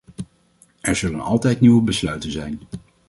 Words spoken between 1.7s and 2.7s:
besluiten zijn.